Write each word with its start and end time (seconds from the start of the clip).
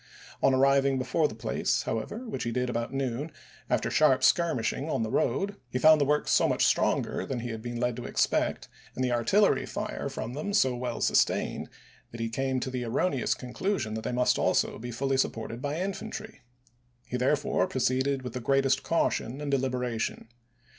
On 0.41 0.51
arriving 0.51 0.97
before 0.97 1.27
the 1.27 1.35
place, 1.35 1.83
however, 1.83 2.27
which 2.27 2.41
he 2.43 2.51
did 2.51 2.71
about 2.71 2.91
noon, 2.91 3.31
after 3.69 3.91
sharp 3.91 4.23
skirmishing 4.23 4.89
on 4.89 5.03
the 5.03 5.11
road, 5.11 5.57
he 5.69 5.77
found 5.77 6.01
the 6.01 6.05
works 6.05 6.31
so 6.31 6.47
much 6.47 6.65
stronger 6.65 7.23
than 7.23 7.41
he 7.41 7.49
had 7.49 7.61
been 7.61 7.79
led 7.79 7.95
to 7.97 8.05
expect 8.05 8.67
and 8.95 9.03
the 9.05 9.11
artillery 9.11 9.67
fire 9.67 10.09
from 10.09 10.33
them 10.33 10.55
so 10.55 10.75
well 10.75 11.01
sustained 11.01 11.69
that 12.11 12.19
he 12.19 12.29
came 12.29 12.59
to 12.61 12.71
the 12.71 12.83
erroneous 12.83 13.35
con 13.35 13.53
clusion 13.53 13.93
that 13.93 14.01
they 14.01 14.11
must 14.11 14.39
also 14.39 14.79
be 14.79 14.89
fully 14.89 15.17
supported 15.17 15.61
by 15.61 15.79
infantry. 15.79 16.41
He 17.05 17.15
therefore 17.15 17.67
proceeded 17.67 18.23
with 18.23 18.33
the 18.33 18.39
greatest 18.39 18.81
caution 18.81 19.39
and 19.39 19.51
deliberation. 19.51 20.29